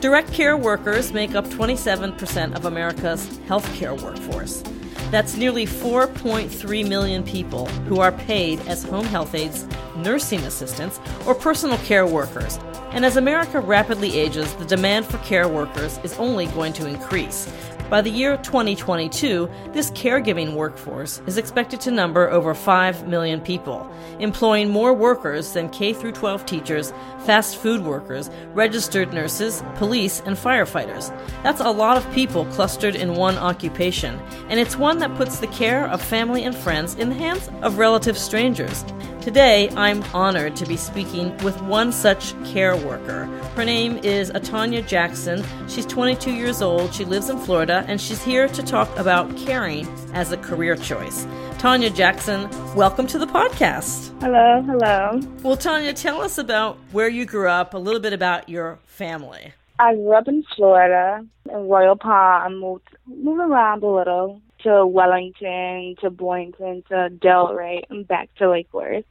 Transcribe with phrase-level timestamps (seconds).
[0.00, 4.62] Direct care workers make up 27% of America's healthcare workforce.
[5.10, 9.66] That's nearly 4.3 million people who are paid as home health aides,
[9.96, 12.60] nursing assistants, or personal care workers.
[12.92, 17.52] And as America rapidly ages, the demand for care workers is only going to increase.
[17.90, 23.90] By the year 2022, this caregiving workforce is expected to number over 5 million people,
[24.18, 31.16] employing more workers than K 12 teachers, fast food workers, registered nurses, police, and firefighters.
[31.42, 35.46] That's a lot of people clustered in one occupation, and it's one that puts the
[35.46, 38.84] care of family and friends in the hands of relative strangers.
[39.28, 43.26] Today, I'm honored to be speaking with one such care worker.
[43.56, 45.44] Her name is Atonya Jackson.
[45.68, 46.94] She's 22 years old.
[46.94, 51.26] She lives in Florida, and she's here to talk about caring as a career choice.
[51.58, 54.18] Tanya Jackson, welcome to the podcast.
[54.22, 55.20] Hello, hello.
[55.42, 59.52] Well, Tanya, tell us about where you grew up, a little bit about your family.
[59.78, 62.14] I grew up in Florida, in Royal Palm.
[62.14, 68.50] I moved, moved around a little to Wellington, to Boynton, to Delray, and back to
[68.50, 69.04] Lake Worth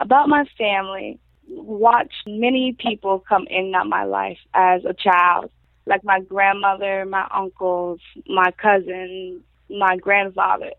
[0.00, 5.50] about my family, watched many people come in and out my life as a child,
[5.86, 10.72] like my grandmother, my uncles, my cousins, my grandfather.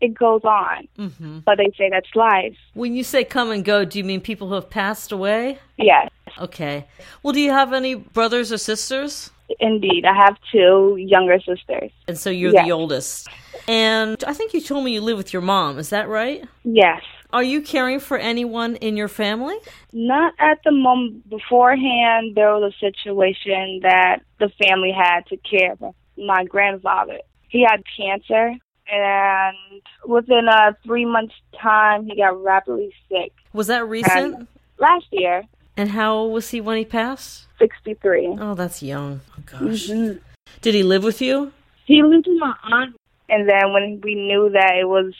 [0.00, 0.88] It goes on.
[0.98, 1.38] Mm-hmm.
[1.40, 2.56] But they say that's life.
[2.74, 5.58] When you say come and go, do you mean people who have passed away?
[5.78, 6.10] Yes.
[6.38, 6.86] Okay.
[7.22, 9.30] Well, do you have any brothers or sisters?
[9.60, 10.04] Indeed.
[10.04, 11.90] I have two younger sisters.
[12.08, 12.66] And so you're yes.
[12.66, 13.28] the oldest.
[13.68, 15.78] And I think you told me you live with your mom.
[15.78, 16.44] Is that right?
[16.64, 17.02] Yes.
[17.36, 19.58] Are you caring for anyone in your family?
[19.92, 21.28] Not at the moment.
[21.28, 27.18] Beforehand, there was a situation that the family had to care for my grandfather.
[27.50, 28.54] He had cancer,
[28.90, 33.34] and within a three months' time, he got rapidly sick.
[33.52, 34.34] Was that recent?
[34.34, 34.46] And
[34.78, 35.42] last year.
[35.76, 37.48] And how old was he when he passed?
[37.58, 38.38] 63.
[38.40, 39.20] Oh, that's young.
[39.38, 39.88] Oh, gosh.
[39.88, 40.20] Mm-hmm.
[40.62, 41.52] Did he live with you?
[41.84, 42.96] He lived with my aunt.
[43.28, 45.12] And then when we knew that it was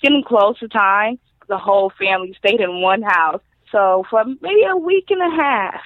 [0.00, 3.42] getting close to time, the whole family stayed in one house.
[3.72, 5.80] So for maybe a week and a half,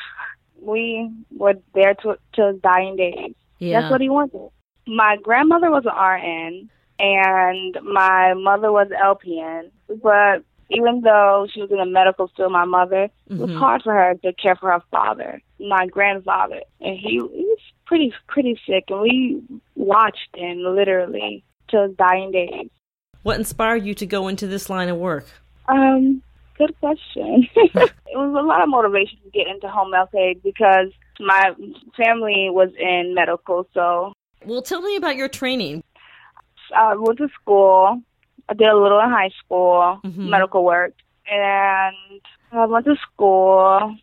[0.61, 3.35] we were there to to dying days.
[3.59, 3.81] Yeah.
[3.81, 4.51] That's what he wanted.
[4.87, 9.71] My grandmother was an RN and my mother was LPN.
[10.03, 13.35] But even though she was in the medical field, my mother, mm-hmm.
[13.35, 13.59] it was mm-hmm.
[13.59, 16.61] hard for her to care for her father, my grandfather.
[16.81, 19.43] And he, he was pretty pretty sick and we
[19.75, 22.71] watched him literally till his dying days.
[23.23, 25.27] What inspired you to go into this line of work?
[25.71, 26.23] Um,
[26.59, 27.49] good question.
[27.57, 30.89] it was a lot of motivation to get into home health aide because
[31.19, 31.53] my
[31.97, 33.67] family was in medical.
[33.73, 34.13] So,
[34.45, 35.83] well, tell me about your training.
[36.77, 38.01] I went to school.
[38.49, 40.29] I did a little in high school, mm-hmm.
[40.29, 40.95] medical work,
[41.31, 42.21] and
[42.53, 43.97] I went to school.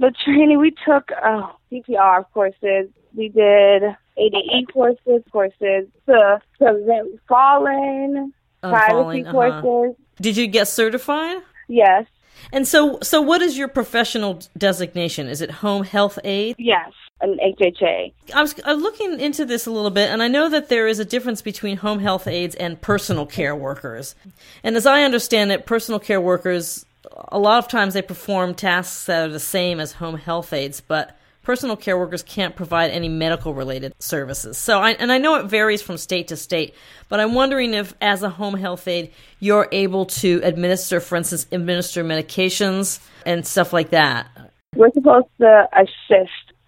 [0.00, 2.90] The training we took uh, CPR courses.
[3.14, 3.82] We did
[4.16, 9.32] ADE courses, courses to prevent falling, privacy uh-huh.
[9.32, 10.03] courses.
[10.20, 11.38] Did you get certified?
[11.68, 12.06] Yes.
[12.52, 15.28] And so, so what is your professional designation?
[15.28, 16.56] Is it home health aide?
[16.58, 18.12] Yes, an HHA.
[18.34, 20.86] I was, I was looking into this a little bit, and I know that there
[20.86, 24.14] is a difference between home health aides and personal care workers.
[24.62, 26.84] And as I understand it, personal care workers,
[27.28, 30.80] a lot of times they perform tasks that are the same as home health aides,
[30.80, 34.58] but personal care workers can't provide any medical related services.
[34.58, 36.74] So, I, and I know it varies from state to state,
[37.08, 41.46] but I'm wondering if, as a home health aide, you're able to administer, for instance,
[41.52, 44.26] administer medications and stuff like that.
[44.74, 46.58] We're supposed to assist.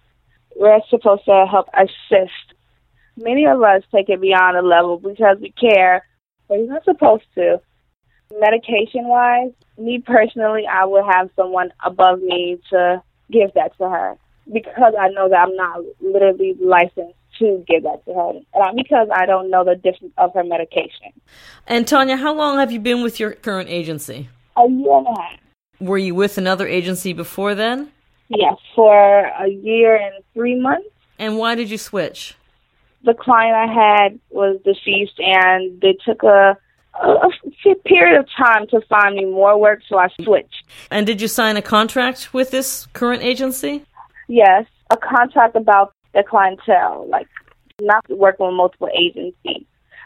[0.55, 2.31] We're supposed to help assist.
[3.17, 6.05] Many of us take it beyond a level because we care,
[6.47, 7.59] but you're not supposed to.
[8.39, 13.01] Medication wise, me personally, I would have someone above me to
[13.31, 14.17] give that to her
[14.51, 19.07] because I know that I'm not literally licensed to give that to her, and because
[19.13, 21.11] I don't know the difference of her medication.
[21.67, 24.29] And Tanya, how long have you been with your current agency?
[24.57, 25.39] A year and a half.
[25.79, 27.91] Were you with another agency before then?
[28.29, 30.89] Yes, for a year and three months.
[31.19, 32.35] And why did you switch?
[33.03, 36.57] The client I had was deceased, and they took a,
[37.01, 37.29] a,
[37.67, 40.63] a period of time to find me more work, so I switched.
[40.89, 43.85] And did you sign a contract with this current agency?
[44.27, 47.27] Yes, a contract about the clientele, like
[47.81, 49.65] not working with multiple agencies,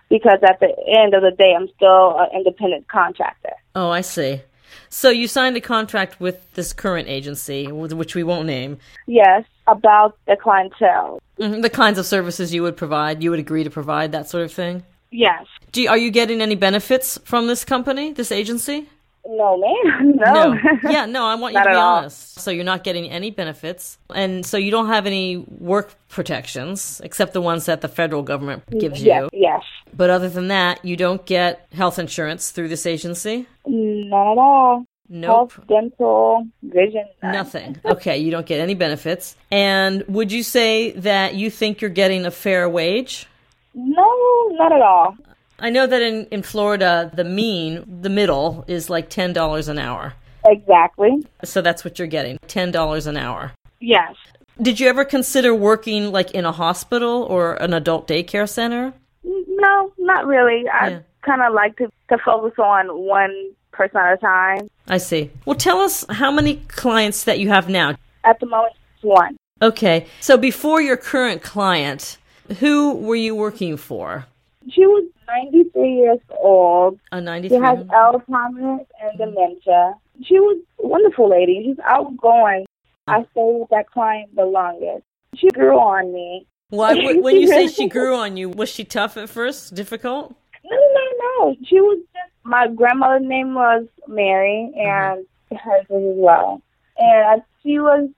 [0.10, 3.54] because at the end of the day, I'm still an independent contractor.
[3.76, 4.42] Oh, I see.
[4.90, 8.78] So you signed a contract with this current agency, which we won't name.
[9.08, 11.22] Yes, about the clientele.
[11.40, 11.62] Mm-hmm.
[11.62, 14.52] The kinds of services you would provide, you would agree to provide that sort of
[14.52, 14.84] thing.
[15.12, 15.46] Yes.
[15.72, 18.90] Do you, are you getting any benefits from this company, this agency?
[19.28, 20.16] No, man.
[20.16, 20.54] No.
[20.54, 20.60] no.
[20.90, 22.40] Yeah, no, I want you to be honest.
[22.40, 23.98] So you're not getting any benefits.
[24.14, 28.64] And so you don't have any work protections except the ones that the federal government
[28.80, 29.30] gives you.
[29.34, 29.62] yes.
[29.96, 33.46] But other than that, you don't get health insurance through this agency?
[33.66, 34.86] Not at all.
[35.10, 35.52] Nope.
[35.52, 37.06] Health, dental, vision.
[37.22, 37.34] none.
[37.34, 37.78] Nothing.
[37.84, 39.36] Okay, you don't get any benefits.
[39.52, 43.28] And would you say that you think you're getting a fair wage?
[43.74, 44.06] No,
[44.52, 45.16] not at all.
[45.62, 50.14] I know that in, in Florida, the mean, the middle, is like $10 an hour.
[50.44, 51.24] Exactly.
[51.44, 53.52] So that's what you're getting $10 an hour.
[53.80, 54.16] Yes.
[54.60, 58.94] Did you ever consider working like in a hospital or an adult daycare center?
[59.24, 60.68] No, not really.
[60.68, 61.00] I Yeah.
[61.22, 64.68] kind of like to, to focus on one person at a time.
[64.88, 65.30] I see.
[65.46, 67.96] Well, tell us how many clients that you have now.
[68.24, 69.38] At the moment, one.
[69.62, 70.08] Okay.
[70.22, 72.18] So before your current client,
[72.60, 74.26] who were you working for?
[74.70, 77.00] She was 93 years old.
[77.12, 77.58] A 93.
[77.58, 79.96] She has Alzheimer's and dementia.
[80.24, 81.64] She was a wonderful lady.
[81.66, 82.66] She's outgoing.
[83.08, 85.04] I stayed with that client the longest.
[85.36, 86.46] She grew on me.
[86.70, 89.74] Why, when you say she grew on you, was she tough at first?
[89.74, 90.36] Difficult?
[90.64, 91.56] No, no, no.
[91.66, 95.16] She was just my grandmother's name was Mary, uh-huh.
[95.52, 96.62] and hers was as well.
[96.98, 98.10] And she was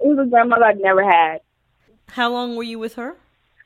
[0.00, 1.38] it was a grandmother I'd never had.
[2.08, 3.16] How long were you with her?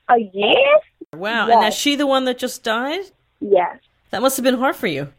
[0.08, 0.80] A year?
[1.14, 1.48] Wow.
[1.50, 3.04] And is she the one that just died?
[3.40, 3.78] Yes,
[4.10, 5.12] That must have been hard for you.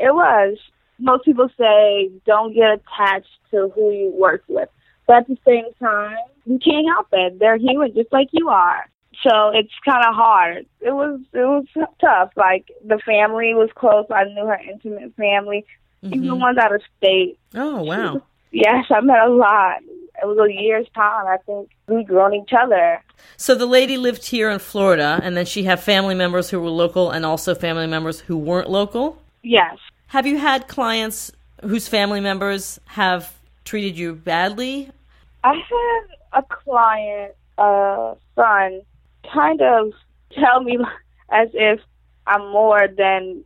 [0.00, 0.58] it was.
[0.98, 4.68] Most people say don't get attached to who you work with,
[5.06, 7.38] but at the same time, you can't help it.
[7.38, 8.84] They're human, just like you are.
[9.22, 10.66] So it's kind of hard.
[10.80, 11.66] It was it was
[12.00, 12.32] tough.
[12.36, 14.06] Like the family was close.
[14.10, 15.64] I knew her intimate family,
[16.02, 16.40] even the mm-hmm.
[16.40, 17.38] ones out of state.
[17.54, 18.22] Oh, wow.
[18.50, 19.82] Yes, I met a lot.
[19.82, 21.26] It was a year's time.
[21.26, 23.02] I think we grew on each other.
[23.36, 26.70] So the lady lived here in Florida, and then she had family members who were
[26.70, 29.20] local and also family members who weren't local.
[29.42, 29.76] Yes.
[30.08, 31.30] Have you had clients
[31.62, 34.90] whose family members have treated you badly?
[35.44, 38.80] I had a client, uh, son,
[39.32, 39.92] kind of
[40.32, 40.78] tell me
[41.30, 41.80] as if
[42.26, 43.44] I'm more than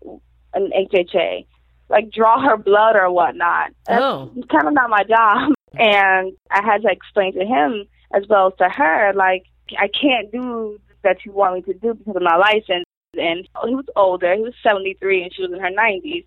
[0.54, 1.46] an HHA,
[1.88, 3.70] like draw her blood or whatnot.
[3.86, 4.30] That's Oh.
[4.50, 5.52] kind of not my job.
[5.74, 9.44] And I had to explain to him as well as to her, like,
[9.78, 12.84] I can't do that you want me to do because of my license.
[13.14, 14.34] And he was older.
[14.34, 16.24] He was 73 and she was in her 90s.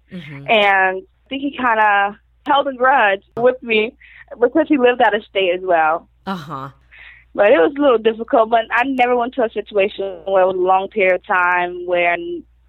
[0.50, 2.16] And I think he kind of
[2.46, 3.96] held a grudge with me
[4.40, 6.08] because he lived out of state as well.
[6.26, 6.70] Uh huh.
[7.34, 8.50] But it was a little difficult.
[8.50, 11.86] But I never went to a situation where it was a long period of time
[11.86, 12.16] where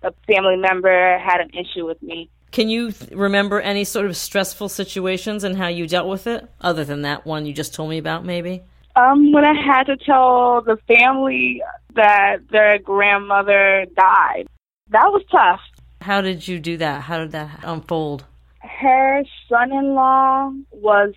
[0.03, 2.31] a family member had an issue with me.
[2.53, 6.49] Can you th- remember any sort of stressful situations and how you dealt with it,
[6.61, 8.63] other than that one you just told me about, maybe?
[8.97, 11.63] Um, when I had to tell the family
[11.95, 14.47] that their grandmother died,
[14.89, 15.61] that was tough.
[16.01, 17.03] How did you do that?
[17.03, 18.25] How did that unfold?
[18.63, 21.13] Her son-in-law was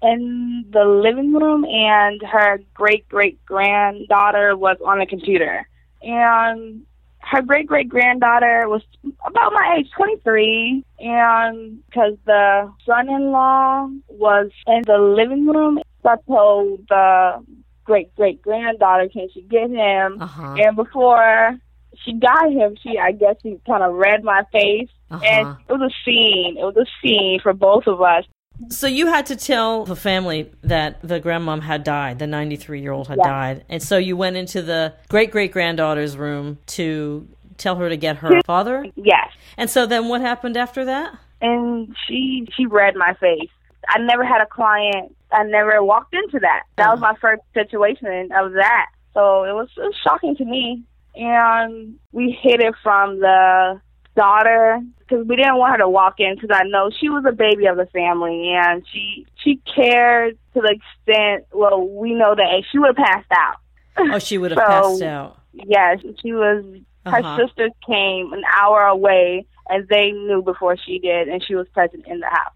[0.00, 5.66] in the living room, and her great great granddaughter was on the computer,
[6.02, 6.82] and
[7.18, 8.82] her great great granddaughter was
[9.26, 15.80] about my age, 23, and because the son in law was in the living room,
[16.06, 17.44] I told the
[17.84, 20.20] great great granddaughter, can she get him?
[20.22, 20.56] Uh-huh.
[20.58, 21.56] And before
[22.04, 25.56] she got him, she I guess she kind of read my face, and Uh-huh.
[25.68, 26.56] it was a scene.
[26.58, 28.24] It was a scene for both of us.
[28.68, 32.92] So you had to tell the family that the grandmom had died, the 93 year
[32.92, 33.28] old had Yeah.
[33.28, 33.64] died.
[33.68, 37.26] And so you went into the great great granddaughter's room to
[37.58, 38.86] tell her to get her father.
[38.96, 39.28] Yes.
[39.56, 41.14] And so then what happened after that?
[41.42, 43.50] and she she read my face.
[43.88, 45.14] I never had a client.
[45.34, 46.62] I never walked into that.
[46.76, 48.86] That was my first situation of that.
[49.14, 50.82] So it was, it was shocking to me.
[51.16, 53.80] And we hid it from the
[54.16, 57.32] daughter because we didn't want her to walk in because I know she was a
[57.32, 61.46] baby of the family and she she cared to the extent.
[61.52, 63.56] Well, we know that she would have passed out.
[63.96, 65.36] Oh, she would have So- passed out.
[65.52, 66.64] Yes, she was.
[67.06, 67.36] Her Uh-huh.
[67.36, 72.04] sister came an hour away, and they knew before she did, and she was present
[72.08, 72.54] in the house.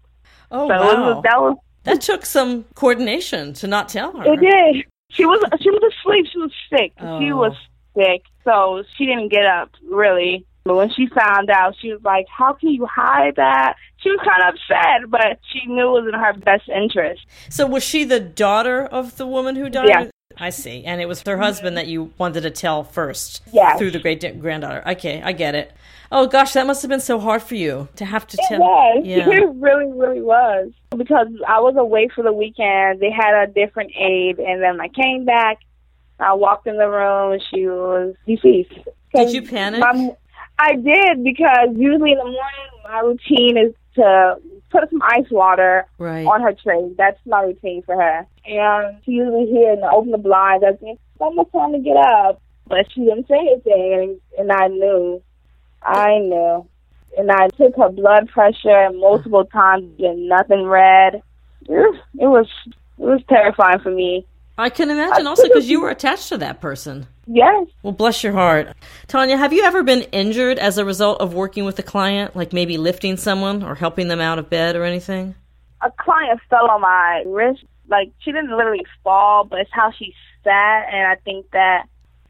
[0.51, 1.13] Oh, So it wow.
[1.13, 1.57] was, that was
[1.89, 4.33] That took some coordination to not tell her.
[4.33, 4.85] It did.
[5.11, 6.27] She was she was asleep.
[6.31, 6.93] She was sick.
[6.99, 7.19] Oh.
[7.19, 7.53] She was
[7.97, 10.45] sick, so she didn't get up really.
[10.65, 14.19] But when she found out, she was like, "How can you hide that?" She was
[14.19, 17.25] kind of upset, but she knew it was in her best interest.
[17.49, 19.87] So was she the daughter of the woman who died?
[19.89, 20.09] Yeah.
[20.39, 20.83] I see.
[20.85, 23.41] And it was her husband that you wanted to tell first.
[23.51, 23.77] Yes.
[23.77, 24.83] Through the great granddaughter.
[24.91, 25.73] Okay, I get it.
[26.11, 28.59] Oh gosh, that must have been so hard for you to have to It tell.
[28.59, 29.03] was.
[29.05, 29.29] Yeah.
[29.29, 30.71] It really, really was.
[30.95, 32.99] Because I was away for the weekend.
[32.99, 35.59] They had a different aide, and then I came back.
[36.19, 38.73] I walked in the room, and she was deceased.
[39.13, 39.81] Did you panic?
[39.81, 40.15] My-
[40.61, 44.35] I did because usually in the morning my routine is to
[44.69, 46.25] put some ice water Right.
[46.25, 46.93] on her tray.
[46.97, 48.25] That's my routine for her.
[48.45, 50.63] And she usually here and open the blinds.
[50.67, 54.51] I think it's almost time to get up, but she didn't say anything, and, and
[54.51, 55.21] I knew.
[55.81, 56.67] I knew.
[57.17, 60.65] And I took her blood pressure multiple times and nothing
[61.67, 64.25] was it was, it was terrifying for me.
[64.59, 67.07] I can imagine also because you were attached to that person.
[67.25, 68.75] Yes, Well, bless your heart.
[69.07, 72.53] Tanya, have you ever been injured as a result of working with a client, like
[72.53, 75.35] maybe lifting someone or helping them out of bed or anything?
[75.81, 77.63] a client fell on my wrist.
[77.87, 80.13] Like she didn't literally fall, but it's how she
[80.43, 81.87] sat, and I think that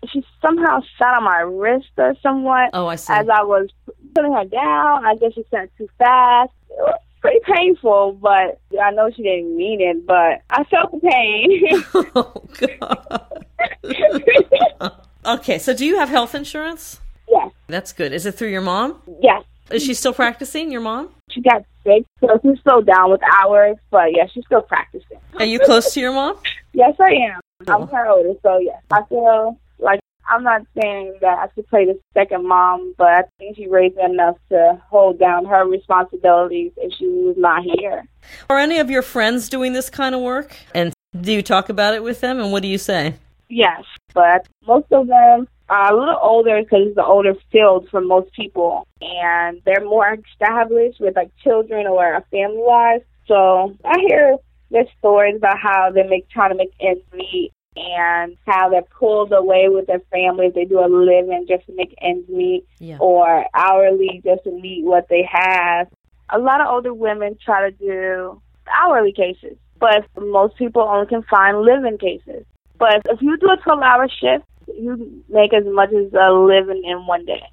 [0.08, 2.70] she somehow sat on my wrist or somewhat.
[2.74, 3.12] Oh, I see.
[3.12, 3.70] As I was
[4.16, 6.52] putting her down, I guess she sat too fast.
[6.70, 10.06] It was pretty painful, but I know she didn't mean it.
[10.06, 11.62] But I felt the pain.
[12.16, 12.44] oh,
[14.80, 15.40] God.
[15.40, 17.00] okay, so do you have health insurance?
[17.30, 18.14] yes, That's good.
[18.14, 19.02] Is it through your mom?
[19.22, 19.44] yes.
[19.72, 21.10] Is she still practicing, your mom?
[21.30, 23.78] She got sick, so she's still down with hours.
[23.92, 25.20] But yeah, she's still practicing.
[25.38, 26.38] Are you close to your mom?
[26.74, 27.40] Yes, I am.
[27.68, 27.86] I'm oh.
[27.86, 29.60] her oldest, so yes, I feel
[30.30, 33.98] I'm not saying that I should play the second mom, but I think she raised
[33.98, 38.06] enough to hold down her responsibilities if she was not here.
[38.50, 40.56] Are any of your friends doing this kind of work?
[40.76, 42.40] And do you talk about it with them?
[42.40, 43.16] And what do you say?
[43.50, 43.84] Yes,
[44.14, 48.32] but most of them are a little older because it's the older field for most
[48.34, 53.04] people, and they're more established with like children or a family life.
[53.28, 54.38] So I hear
[54.70, 59.32] their stories about how they make trying to make ends meet and how they're pulled
[59.32, 60.54] away with their families.
[60.54, 62.98] They do a living just to make ends meet Yeah.
[63.00, 65.88] or hourly just to meet what they have.
[66.30, 68.42] A lot of older women try to do
[68.74, 72.46] hourly cases, but most people only can find living cases.
[72.78, 76.84] But if you do a 12 hour shift, you make as much as a living
[76.86, 77.44] in one day.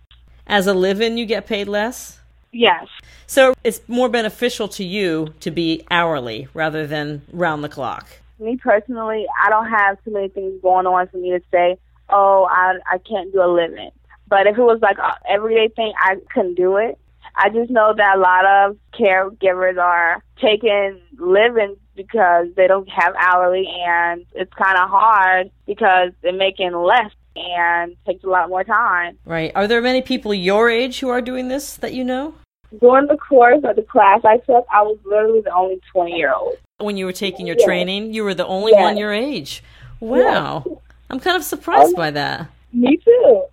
[0.47, 2.21] As a live in, you get paid less?
[2.52, 2.87] Yes.
[3.26, 8.06] So it's more beneficial to you to be hourly rather than round the clock.
[8.38, 11.78] Me personally, I don't have too many things going on for me to say,
[12.11, 13.90] oh, I, I can't do a living.
[14.28, 16.99] But if it was like a everyday thing, I couldn't do it.
[17.35, 23.14] I just know that a lot of caregivers are taking living because they don't have
[23.19, 28.64] hourly and it's kind of hard because they're making less and takes a lot more
[28.64, 29.19] time.
[29.26, 29.52] Right.
[29.55, 32.35] Are there many people your age who are doing this that you know?
[32.81, 36.35] During the course of the class I took, I was literally the only 20 year
[36.35, 36.57] old.
[36.78, 37.64] When you were taking your Yeah.
[37.64, 38.83] training, you were the only Yeah.
[38.83, 39.62] one your age.
[39.99, 40.64] Wow.
[41.09, 42.49] I'm kind of surprised by that.
[42.73, 43.45] Me too.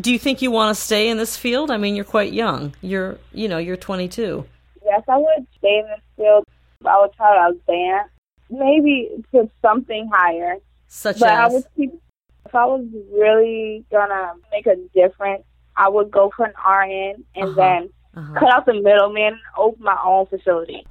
[0.00, 1.72] Do you think you want to stay in this field?
[1.72, 2.76] I mean, you're quite young.
[2.80, 4.44] You're, you know, you're 22.
[4.84, 6.44] Yes, I would stay in this field.
[6.84, 8.08] I would try to advance,
[8.50, 10.58] maybe to something higher.
[10.86, 11.92] Such But I as would keep.
[12.46, 15.42] If I was really gonna make a difference,
[15.76, 17.54] I would go for an RN and Uh-huh.
[17.56, 18.38] then Uh-huh.
[18.38, 20.86] cut out the middleman, and open my own facility.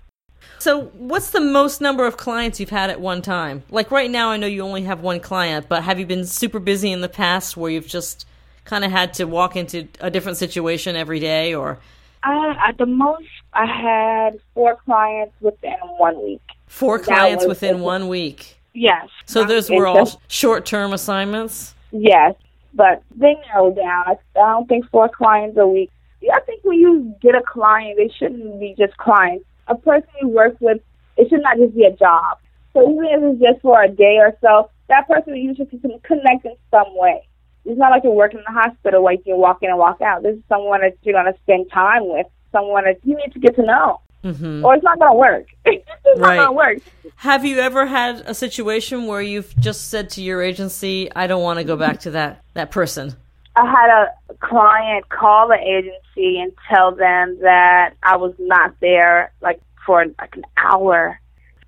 [0.59, 3.63] So, what's the most number of clients you've had at one time?
[3.69, 6.59] Like right now, I know you only have one client, but have you been super
[6.59, 8.25] busy in the past where you've just
[8.65, 11.79] kind of had to walk into a different situation every day, or
[12.23, 16.41] I, at the most, I had four clients within one week.
[16.67, 18.57] four clients was- within one week?
[18.73, 19.07] Yes.
[19.25, 21.73] So um, those were all short-term assignments.
[21.91, 22.35] Yes,
[22.73, 24.03] but they narrowed down.
[24.07, 25.89] I don't think four clients a week.
[26.31, 29.45] I think when you get a client, they shouldn't be just clients.
[29.69, 30.79] A person you work with,
[31.17, 32.37] it should not just be a job.
[32.73, 35.69] So even if it's just for a day or so, that person you should
[36.03, 37.21] connect in some way.
[37.65, 40.01] It's not like you're working in the hospital where you can walk in and walk
[40.01, 40.23] out.
[40.23, 43.39] This is someone that you're going to spend time with, someone that you need to
[43.39, 45.45] get to know, hmm or it's not going to work.
[45.65, 45.85] it's
[46.15, 46.37] not Right.
[46.37, 46.77] going to work.
[47.17, 51.43] Have you ever had a situation where you've just said to your agency, "I don't
[51.43, 53.15] want to go back to that that person"?
[53.59, 59.31] I had a client call the agency and tell them that I was not there,
[59.41, 61.19] like for like an hour.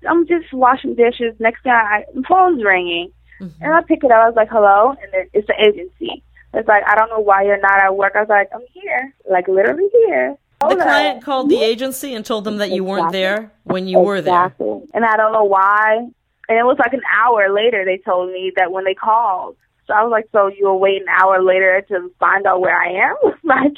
[0.08, 1.34] I'm just washing dishes.
[1.38, 3.64] Next thing, I, the phone's ringing, Mm-hmm.
[3.64, 4.18] and I pick it up.
[4.18, 6.22] I was like, "Hello," and then it's the agency.
[6.54, 9.12] It's like, "I don't know why you're not at work." I was like, "I'm here,
[9.28, 13.50] like literally here." The client called the agency and told them that you weren't there
[13.64, 14.44] when you were there.
[14.46, 14.82] Exactly.
[14.94, 16.06] And I don't know why.
[16.48, 19.56] And it was like an hour later they told me that when they called.
[19.86, 23.08] So I was like, so you'll wait an hour later to find out where I
[23.10, 23.16] am?
[23.42, 23.72] like,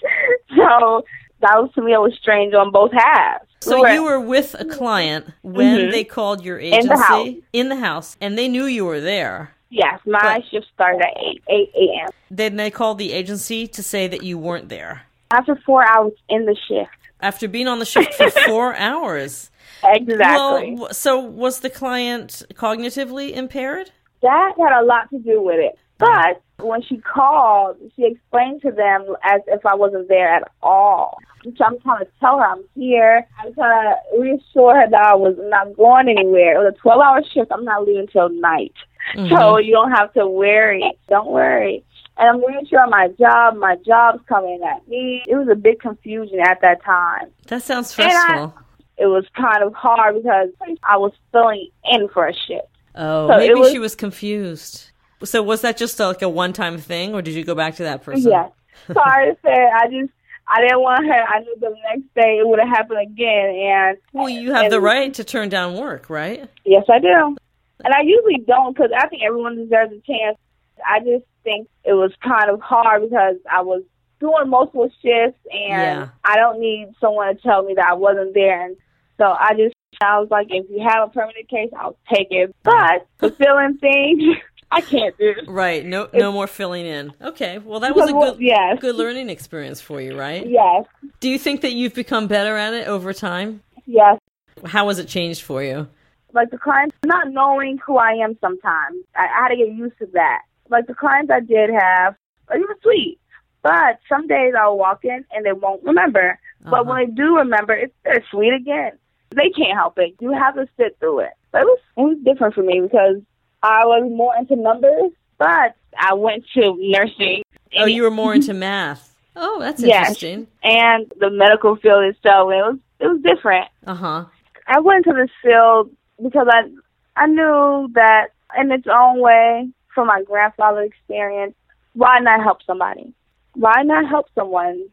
[0.50, 1.04] so
[1.40, 3.44] that was to me, it was strange on both halves.
[3.60, 5.90] So We were- you were with a client when Mhm.
[5.92, 7.28] they called your agency in the house.
[7.54, 9.52] in the house, and they knew you were there.
[9.70, 12.08] Yes, my But- shift started at 8, 8 a.m.
[12.30, 16.44] Then they called the agency to say that you weren't there After four hours in
[16.44, 16.90] the shift.
[17.20, 19.50] after being on the shift for four hours.
[19.82, 20.76] Exactly.
[20.78, 23.90] Well, so was the client cognitively impaired?
[24.22, 25.78] that had a lot to do with it.
[26.04, 31.18] But when she called, she explained to them as if I wasn't there at all.
[31.44, 33.26] So I'm trying to tell her I'm here.
[33.38, 36.54] I'm trying to reassure her that I was not going anywhere.
[36.54, 37.52] It was a 12 hour shift.
[37.52, 38.72] I'm not leaving till night.
[39.14, 39.34] Mm-hmm.
[39.36, 40.90] So you don't have to worry.
[41.08, 41.84] Don't worry.
[42.16, 43.56] And I'm reassuring my job.
[43.56, 45.22] My job's coming at me.
[45.26, 47.30] It was a big confusion at that time.
[47.48, 48.54] That sounds I- stressful.
[48.96, 50.50] It was kind of hard because
[50.84, 52.68] I was filling in for a shift.
[52.94, 54.92] Oh, so maybe was- she was confused.
[55.24, 58.02] So was that just like a one-time thing, or did you go back to that
[58.02, 58.30] person?
[58.30, 58.50] Yes.
[58.92, 60.12] Sorry to say, I just
[60.46, 61.12] I didn't want her.
[61.12, 64.80] I knew the next day it would have happened again, and Well, you have the
[64.80, 66.48] right to turn down work, right?
[66.64, 67.36] Yes, I do.
[67.84, 70.38] And I usually don't because I think everyone deserves a chance.
[70.86, 73.82] I just think it was kind of hard because I was
[74.20, 76.08] doing multiple shifts, and Yeah.
[76.24, 78.64] I don't need someone to tell me that I wasn't there.
[78.66, 78.76] And
[79.18, 82.54] so I just I was like, if you have a permanent case, I'll take it.
[82.62, 84.36] But the filling thing,
[84.74, 85.34] I can't do.
[85.46, 85.84] Right.
[85.84, 87.12] No, no more filling in.
[87.22, 87.58] Okay.
[87.58, 88.78] Well, that was a good, yes.
[88.80, 90.46] good learning experience for you, right?
[90.46, 90.84] Yes,
[91.20, 93.62] Do you think that you've become better at it over time?
[93.86, 94.18] yes.
[94.64, 95.88] How has it changed for you?
[96.32, 98.96] like the clients not knowing who I am sometimes.
[99.14, 100.40] I, I had to get used to that.
[100.68, 102.16] Like the clients I did have,
[102.52, 103.20] they were sweet.
[103.62, 106.38] But some days I'll walk in and they won't remember.
[106.64, 106.84] But Uh-huh.
[106.84, 108.92] when they do remember, it's they're sweet again.
[109.30, 110.14] They can't help it.
[110.20, 111.34] You have to sit through it.
[111.52, 113.16] But it was it was different for me because
[113.64, 117.42] I was more into numbers, but I went to nursing.
[117.78, 119.10] Oh, you were more into math.
[119.36, 120.08] Oh, that's Yes.
[120.22, 120.46] interesting.
[120.62, 122.50] and the medical field itself.
[122.52, 123.68] It was it was different.
[123.86, 124.24] Uh huh.
[124.68, 125.90] I went into this field
[126.22, 126.68] because I
[127.16, 131.54] I knew that in its own way, from my grandfather experience,
[131.94, 133.12] why not help somebody?
[133.54, 134.84] Why not help someone?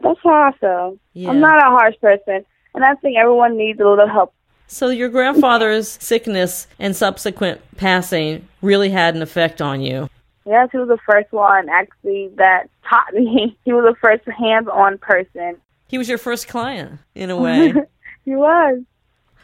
[0.00, 0.98] That's how I feel.
[1.14, 1.30] Yeah.
[1.30, 4.32] I'm not a harsh person, and I think everyone needs a little help.
[4.72, 10.08] So your grandfather's sickness and subsequent passing really had an effect on you.
[10.46, 13.54] Yes, he was the first one actually that taught me.
[13.66, 15.58] He was the first hands-on person.
[15.88, 17.74] He was your first client, in a way.
[18.24, 18.80] He was.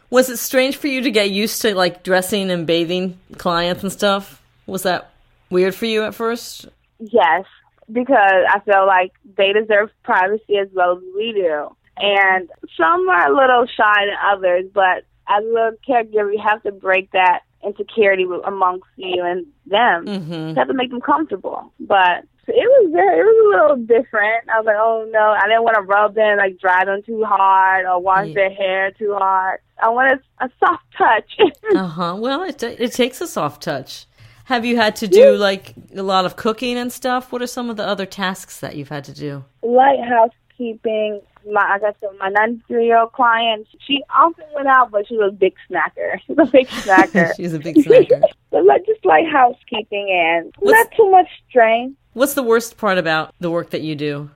[0.08, 3.92] was it strange for you to get used to like dressing and bathing clients and
[3.92, 4.40] stuff?
[4.66, 5.10] Was that
[5.50, 6.68] weird for you at first?
[7.00, 7.44] Yes,
[7.90, 11.74] because I feel like they deserve privacy as well as we do.
[11.96, 16.72] And some are a little shy than others, but as a caregiver, you have to
[16.72, 20.06] break that insecurity amongst you and them.
[20.06, 20.32] Mm-hmm.
[20.50, 21.72] You have to make them comfortable.
[21.80, 24.48] But it was very, it was a little different.
[24.48, 27.24] I was like, oh no, I didn't want to rub them, like dry them too
[27.24, 28.34] hard or wash Yeah.
[28.34, 29.60] their hair too hard.
[29.82, 31.36] I wanted a soft touch.
[31.74, 32.16] Uh huh.
[32.18, 34.06] Well, it it takes a soft touch.
[34.44, 37.30] Have you had to do like a lot of cooking and stuff?
[37.32, 39.44] What are some of the other tasks that you've had to do?
[39.62, 41.20] light housekeeping.
[41.50, 43.66] My I got some my ninety three year old client.
[43.87, 46.18] She often went out, but she was a big snacker.
[46.26, 47.32] She was a big snacker.
[47.37, 48.22] She's a big snacker.
[48.50, 51.96] but like just like housekeeping and What's- not too much strain.
[52.14, 54.30] What's the worst part about the work that you do?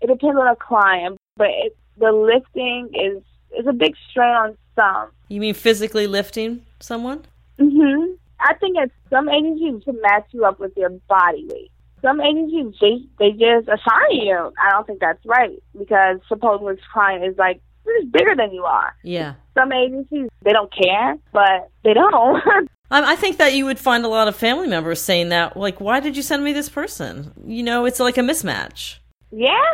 [0.00, 3.22] It depends on a client, but it, the lifting is
[3.58, 5.10] is a big strain on some.
[5.28, 7.24] You mean physically lifting someone?
[7.58, 11.70] hmm I think it's some agencies to match you up with your body weight.
[12.04, 14.52] Some agencies they they just assign you.
[14.60, 18.64] I don't think that's right because supposedly this client is like just bigger than you
[18.64, 18.94] are.
[19.02, 19.34] Yeah.
[19.54, 22.42] some agencies they don't care, but they don't.
[22.90, 25.80] I, I think that you would find a lot of family members saying that, like,
[25.80, 27.32] why did you send me this person?
[27.46, 28.98] You know, it's like a mismatch.
[29.30, 29.64] yeah,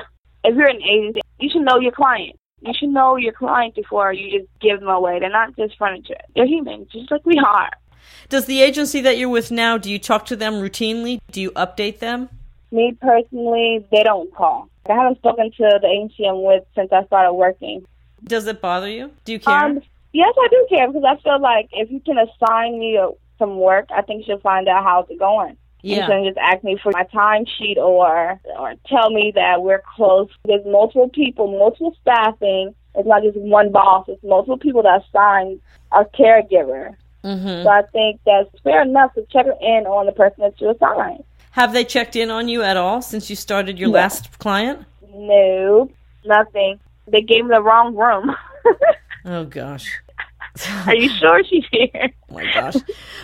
[0.45, 2.37] if you're an agency, you should know your client.
[2.63, 5.19] You should know your client before you just give them away.
[5.19, 6.15] They're not just furniture.
[6.35, 7.71] They're humans, just like we are.
[8.29, 11.21] Does the agency that you're with now, do you talk to them routinely?
[11.31, 12.29] Do you update them?
[12.73, 14.69] Me personally, they don't call.
[14.89, 17.85] I haven't spoken to the agency I'm with since I started working.
[18.25, 19.11] Does it bother you?
[19.25, 19.55] Do you care?
[19.55, 19.81] Um,
[20.13, 23.09] yes, I do care because I feel like if you can assign me uh,
[23.39, 25.57] some work, I think you should find out how it's going.
[25.83, 26.07] You yeah.
[26.07, 30.29] shouldn't just ask me for my timesheet or or tell me that we're close.
[30.45, 32.75] There's multiple people, multiple staffing.
[32.95, 34.07] It's not just one boss.
[34.09, 35.61] It's multiple people that assign
[35.93, 36.97] a caregiver.
[37.23, 40.71] Hmm So I think that's fair enough to check in on the person that you
[40.71, 41.23] assign.
[41.53, 43.95] Have they checked in on you at all since you started your No.
[43.95, 44.85] last client?
[45.15, 45.91] No,
[46.25, 46.79] nothing.
[47.07, 48.35] They gave me the wrong room.
[49.25, 49.91] oh gosh.
[50.87, 52.11] Are you sure she's here?
[52.31, 52.77] oh my gosh.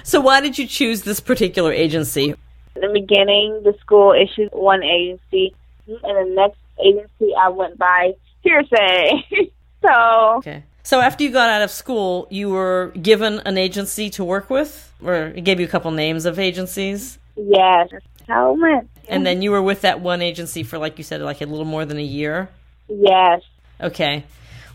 [0.03, 2.35] So why did you choose this particular agency?
[2.75, 5.55] In the beginning, the school issued one agency,
[5.87, 9.25] and the next agency I went by hearsay.
[9.83, 10.65] so Okay.
[10.87, 14.95] So after you got out of school, you were given an agency to work with,
[15.03, 17.89] or it gave you a couple names of agencies, yes,
[18.29, 21.41] how it and then you were with that one agency for, like you said, like
[21.41, 22.49] a little more than a year.
[22.89, 23.43] Yes.
[23.81, 24.23] Okay.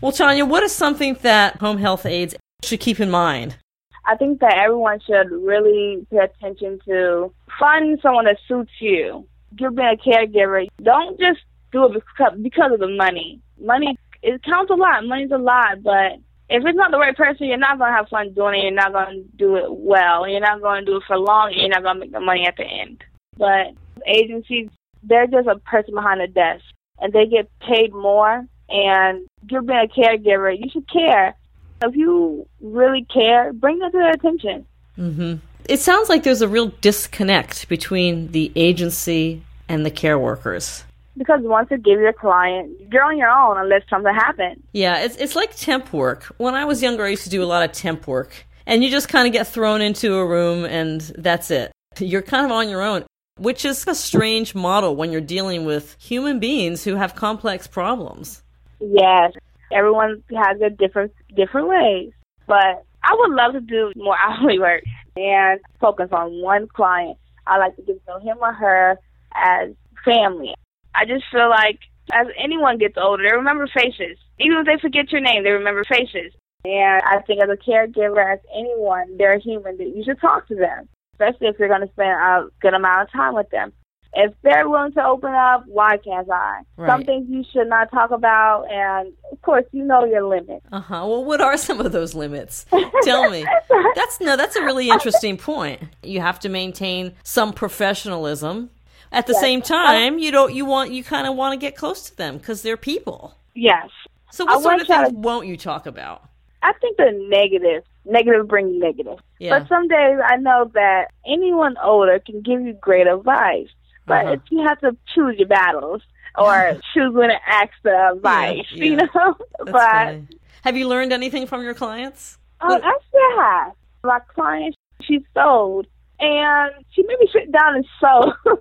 [0.02, 3.56] Well, Tanya, what is something that home health aides should keep in mind?
[4.04, 9.26] I think that everyone should really pay attention to find someone that suits you.
[9.58, 10.68] You're being a caregiver.
[10.82, 11.40] Don't just
[11.72, 13.40] do it because, because of the money.
[13.58, 15.04] Money it counts a lot.
[15.04, 16.12] Money's a lot, but
[16.48, 18.64] if it's not the right person, you're not gonna have fun doing it.
[18.64, 20.28] You're not gonna do it well.
[20.28, 21.48] You're not gonna do it for long.
[21.52, 23.02] And you're not gonna make the money at the end.
[23.36, 23.72] But
[24.06, 24.68] agencies,
[25.02, 26.64] they're just a person behind a desk,
[27.00, 28.46] and they get paid more.
[28.68, 30.56] And you're being a caregiver.
[30.56, 31.34] You should care.
[31.82, 34.66] If you really care, bring that to their attention.
[34.94, 35.34] hmm
[35.68, 40.84] It sounds like there's a real disconnect between the agency and the care workers.
[41.16, 44.62] Because once you give your client, you're on your own unless something happens.
[44.72, 46.34] Yeah, it's it's like temp work.
[46.38, 48.90] When I was younger, I used to do a lot of temp work, and you
[48.90, 51.72] just kind of get thrown into a room, and that's it.
[51.98, 53.04] You're kind of on your own,
[53.36, 58.42] which is a strange model when you're dealing with human beings who have complex problems.
[58.80, 59.32] Yes,
[59.70, 62.12] everyone has their different different ways,
[62.46, 64.82] but I would love to do more hourly work
[65.16, 67.18] and focus on one client.
[67.46, 68.98] I like to get to know him or her
[69.34, 69.70] as
[70.04, 70.54] family.
[70.94, 71.78] I just feel like
[72.12, 74.18] as anyone gets older, they remember faces.
[74.38, 76.32] Even if they forget your name, they remember faces.
[76.64, 79.76] And I think as a caregiver, as anyone, they're human.
[79.78, 83.02] That you should talk to them, especially if you're going to spend a good amount
[83.02, 83.72] of time with them.
[84.14, 86.60] If they're willing to open up, why can't I?
[86.76, 86.90] Right.
[86.90, 90.66] Some things you should not talk about, and of course, you know your limits.
[90.70, 91.06] Uh huh.
[91.06, 92.66] Well, what are some of those limits?
[93.04, 93.46] Tell me.
[93.94, 94.36] That's no.
[94.36, 95.80] That's a really interesting point.
[96.02, 98.68] You have to maintain some professionalism.
[99.12, 99.40] At the Yes.
[99.42, 100.52] same time, you don't.
[100.54, 100.90] You want.
[100.90, 103.34] You kind of want to get close to them because they're people.
[103.54, 103.90] Yes,
[104.30, 106.22] So, I what sort of things to- won't you talk about?
[106.62, 109.18] I think the negative, negative brings negative.
[109.38, 109.58] Yeah.
[109.58, 113.68] But some days I know that anyone older can give you great advice.
[114.06, 114.32] But Uh-huh.
[114.34, 116.02] it's, you have to choose your battles
[116.38, 118.84] or choose when to ask the advice, yeah.
[118.84, 119.36] you know?
[119.58, 120.26] But funny.
[120.64, 122.38] Have you learned anything from your clients?
[122.62, 123.72] um, What- actually, I have.
[124.04, 125.86] My client, she sewed,
[126.22, 128.32] and she made me sit down and sew.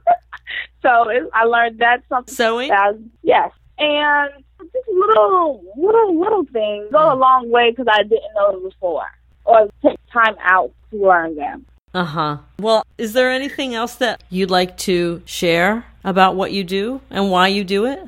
[0.81, 2.33] so it, I learned that something.
[2.33, 2.69] Sewing?
[2.69, 8.03] that was- yes, and just little, little, little things go a long way because I
[8.03, 9.05] didn't know them before,
[9.45, 11.65] or take time out to learn them.
[11.93, 12.37] Uh huh.
[12.59, 17.29] Well, is there anything else that you'd like to share about what you do and
[17.31, 17.99] why you do it?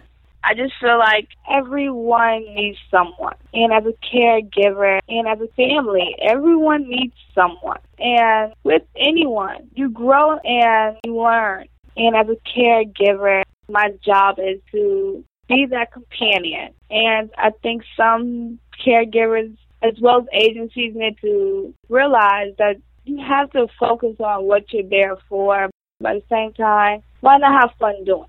[0.43, 3.35] I just feel like everyone needs someone.
[3.53, 7.79] And as a caregiver and as a family, everyone needs someone.
[7.97, 11.67] And with anyone, you grow and you learn.
[11.95, 16.73] And as a caregiver, my job is to be that companion.
[16.89, 22.75] And I think some caregivers, as well as agencies, need to realize that
[23.05, 25.69] you have to focus on what you're there for.
[26.01, 28.27] But at the same time, why not have fun doing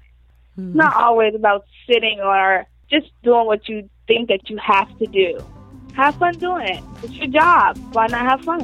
[0.56, 0.62] it?
[0.62, 5.06] It's not always about sitting or just doing what you think that you have to
[5.06, 5.44] do.
[5.94, 6.82] Have fun doing it.
[7.02, 7.78] It's your job.
[7.92, 8.60] Why not have fun?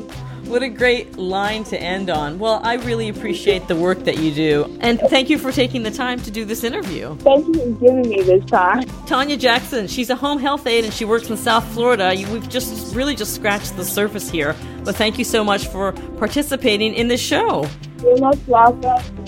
[0.48, 2.38] What a great line to end on.
[2.38, 4.78] Well, I really appreciate the work that you do.
[4.80, 7.14] And thank you for taking the time to do this interview.
[7.18, 8.82] Thank you for giving me this time.
[9.06, 12.12] Tanya Jackson, she's a home health aide and she works in South Florida.
[12.32, 14.56] We've just really just scratched the surface here.
[14.82, 17.68] But thank you so much for participating in this show.
[18.02, 18.80] You're most welcome.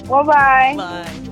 [0.08, 0.74] Bye-bye.
[0.76, 1.31] Bye.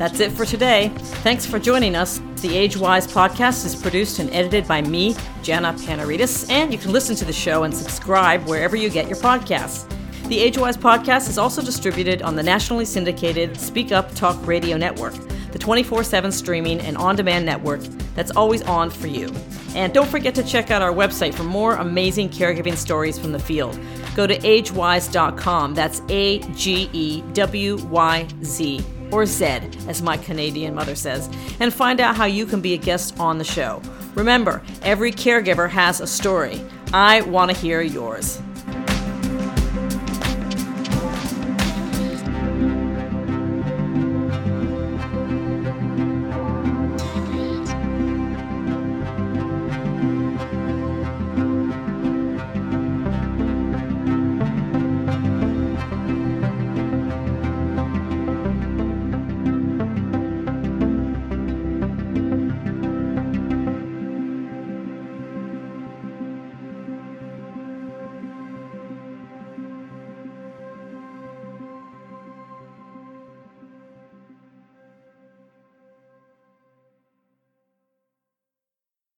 [0.00, 0.88] That's it for today.
[0.96, 2.22] Thanks for joining us.
[2.36, 6.90] The Age Wise podcast is produced and edited by me, Jana Panarites, and you can
[6.90, 9.86] listen to the show and subscribe wherever you get your podcasts.
[10.28, 14.78] The Age Wise podcast is also distributed on the nationally syndicated Speak Up Talk Radio
[14.78, 15.12] Network,
[15.52, 17.82] the 24 7 streaming and on demand network
[18.14, 19.30] that's always on for you.
[19.74, 23.38] And don't forget to check out our website for more amazing caregiving stories from the
[23.38, 23.78] field.
[24.16, 25.74] Go to agewyz.com.
[25.74, 28.82] That's A G E W Y Z
[29.12, 31.28] or Zed, as my Canadian mother says,
[31.60, 33.82] and find out how you can be a guest on the show.
[34.14, 36.60] Remember, every caregiver has a story.
[36.92, 38.40] I want to hear yours.